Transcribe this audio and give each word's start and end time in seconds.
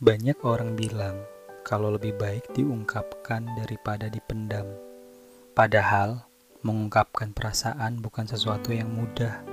Banyak 0.00 0.48
orang 0.48 0.80
bilang 0.80 1.20
kalau 1.60 1.92
lebih 1.92 2.16
baik 2.16 2.56
diungkapkan 2.56 3.44
daripada 3.60 4.08
dipendam. 4.08 4.64
Padahal, 5.52 6.24
mengungkapkan 6.64 7.36
perasaan 7.36 8.00
bukan 8.00 8.24
sesuatu 8.24 8.72
yang 8.72 8.88
mudah. 8.88 9.44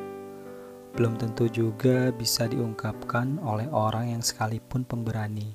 Belum 0.96 1.20
tentu 1.20 1.52
juga 1.52 2.16
bisa 2.16 2.48
diungkapkan 2.48 3.44
oleh 3.44 3.68
orang 3.76 4.16
yang 4.16 4.24
sekalipun 4.24 4.88
pemberani. 4.88 5.52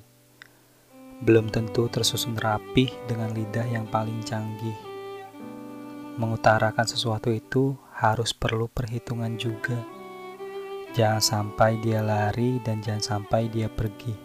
Belum 1.25 1.49
tentu 1.49 1.89
tersusun 1.89 2.37
rapih 2.37 2.93
dengan 3.09 3.33
lidah 3.33 3.65
yang 3.65 3.89
paling 3.89 4.21
canggih. 4.21 4.77
Mengutarakan 6.21 6.85
sesuatu 6.85 7.33
itu 7.33 7.73
harus 7.97 8.29
perlu 8.29 8.69
perhitungan 8.69 9.41
juga. 9.41 9.81
Jangan 10.93 11.49
sampai 11.49 11.81
dia 11.81 12.05
lari 12.05 12.61
dan 12.61 12.77
jangan 12.85 13.25
sampai 13.25 13.49
dia 13.49 13.65
pergi. 13.73 14.22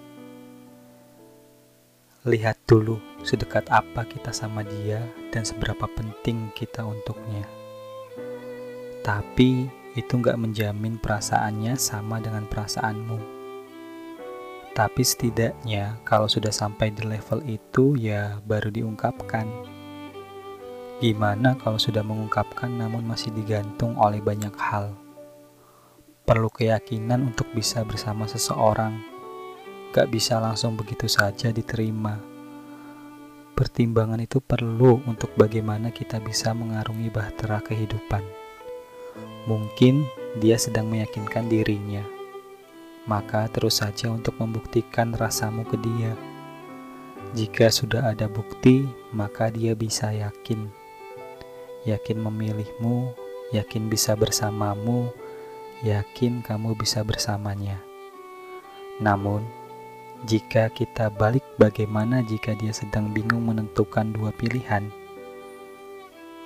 Lihat 2.29 2.69
dulu 2.69 3.01
sedekat 3.25 3.73
apa 3.73 4.05
kita 4.05 4.37
sama 4.37 4.61
dia 4.61 5.01
dan 5.33 5.49
seberapa 5.49 5.89
penting 5.89 6.53
kita 6.53 6.85
untuknya. 6.85 7.49
Tapi 9.01 9.65
itu 9.97 10.13
nggak 10.13 10.37
menjamin 10.37 11.01
perasaannya 11.01 11.73
sama 11.81 12.21
dengan 12.21 12.45
perasaanmu. 12.45 13.17
Tapi 14.77 15.01
setidaknya 15.01 16.05
kalau 16.05 16.29
sudah 16.29 16.53
sampai 16.53 16.93
di 16.93 17.01
level 17.09 17.41
itu 17.49 17.97
ya 17.97 18.37
baru 18.45 18.69
diungkapkan. 18.77 19.49
Gimana 21.01 21.57
kalau 21.57 21.81
sudah 21.81 22.05
mengungkapkan 22.05 22.69
namun 22.69 23.09
masih 23.09 23.33
digantung 23.33 23.97
oleh 23.97 24.21
banyak 24.21 24.53
hal? 24.61 24.93
Perlu 26.29 26.53
keyakinan 26.53 27.33
untuk 27.33 27.49
bisa 27.57 27.89
bersama 27.89 28.29
seseorang 28.29 29.18
gak 29.89 30.13
bisa 30.13 30.37
langsung 30.37 30.77
begitu 30.77 31.09
saja 31.09 31.49
diterima. 31.49 32.21
Pertimbangan 33.57 34.23
itu 34.23 34.39
perlu 34.39 35.03
untuk 35.09 35.35
bagaimana 35.35 35.91
kita 35.91 36.23
bisa 36.23 36.55
mengarungi 36.55 37.11
bahtera 37.11 37.59
kehidupan. 37.65 38.23
Mungkin 39.51 40.07
dia 40.39 40.61
sedang 40.61 40.87
meyakinkan 40.93 41.51
dirinya, 41.51 42.05
maka 43.09 43.49
terus 43.51 43.81
saja 43.83 44.13
untuk 44.13 44.37
membuktikan 44.39 45.17
rasamu 45.17 45.65
ke 45.67 45.81
dia. 45.81 46.13
Jika 47.35 47.73
sudah 47.73 48.13
ada 48.13 48.29
bukti, 48.29 48.87
maka 49.11 49.49
dia 49.51 49.75
bisa 49.75 50.13
yakin, 50.13 50.69
yakin 51.89 52.19
memilihmu, 52.21 53.11
yakin 53.57 53.89
bisa 53.89 54.15
bersamamu, 54.15 55.11
yakin 55.83 56.45
kamu 56.45 56.77
bisa 56.77 57.01
bersamanya. 57.03 57.81
Namun, 59.01 59.58
jika 60.27 60.67
kita 60.75 61.15
balik 61.15 61.47
bagaimana 61.63 62.27
jika 62.27 62.51
dia 62.59 62.75
sedang 62.75 63.15
bingung 63.15 63.47
menentukan 63.47 64.11
dua 64.11 64.35
pilihan. 64.35 64.83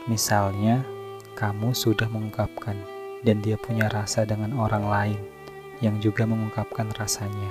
Misalnya, 0.04 0.84
kamu 1.32 1.72
sudah 1.72 2.04
mengungkapkan 2.12 2.76
dan 3.24 3.40
dia 3.40 3.56
punya 3.56 3.88
rasa 3.88 4.28
dengan 4.28 4.52
orang 4.60 4.84
lain 4.84 5.20
yang 5.80 5.96
juga 6.04 6.28
mengungkapkan 6.28 6.92
rasanya. 7.00 7.48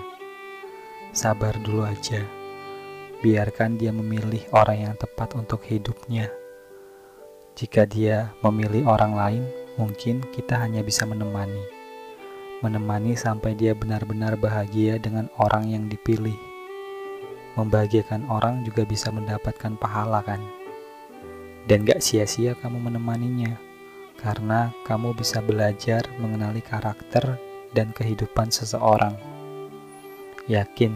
Sabar 1.10 1.58
dulu 1.66 1.90
aja. 1.90 2.22
Biarkan 3.26 3.82
dia 3.82 3.90
memilih 3.90 4.46
orang 4.54 4.94
yang 4.94 4.96
tepat 5.02 5.34
untuk 5.34 5.66
hidupnya. 5.66 6.30
Jika 7.58 7.90
dia 7.90 8.30
memilih 8.46 8.86
orang 8.86 9.14
lain, 9.18 9.44
mungkin 9.74 10.22
kita 10.30 10.58
hanya 10.62 10.86
bisa 10.86 11.06
menemani 11.10 11.81
menemani 12.62 13.18
sampai 13.18 13.58
dia 13.58 13.74
benar-benar 13.74 14.38
bahagia 14.38 15.02
dengan 15.02 15.26
orang 15.42 15.70
yang 15.74 15.90
dipilih. 15.90 16.38
Membahagiakan 17.58 18.30
orang 18.30 18.64
juga 18.64 18.86
bisa 18.86 19.10
mendapatkan 19.10 19.76
pahala 19.82 20.22
kan? 20.22 20.40
Dan 21.66 21.84
gak 21.84 22.02
sia-sia 22.02 22.54
kamu 22.58 22.90
menemaninya, 22.90 23.58
karena 24.22 24.70
kamu 24.86 25.18
bisa 25.18 25.42
belajar 25.42 26.06
mengenali 26.22 26.62
karakter 26.62 27.38
dan 27.74 27.90
kehidupan 27.92 28.54
seseorang. 28.54 29.18
Yakin, 30.46 30.94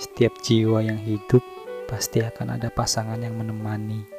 setiap 0.00 0.34
jiwa 0.42 0.84
yang 0.84 0.98
hidup 0.98 1.40
pasti 1.86 2.24
akan 2.24 2.56
ada 2.56 2.72
pasangan 2.72 3.20
yang 3.20 3.36
menemani. 3.36 4.13